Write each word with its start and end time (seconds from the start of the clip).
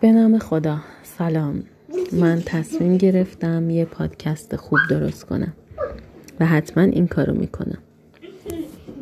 به 0.00 0.12
نام 0.12 0.38
خدا. 0.38 0.78
سلام. 1.02 1.62
من 2.12 2.42
تصمیم 2.46 2.96
گرفتم 2.96 3.70
یه 3.70 3.84
پادکست 3.84 4.56
خوب 4.56 4.78
درست 4.90 5.24
کنم 5.24 5.52
و 6.40 6.46
حتما 6.46 6.84
این 6.84 7.06
کارو 7.06 7.34
می‌کنم. 7.34 7.78